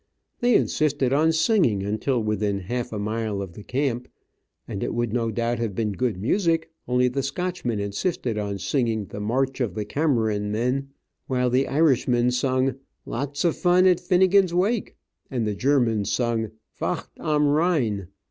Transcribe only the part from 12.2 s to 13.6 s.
sung "Lots of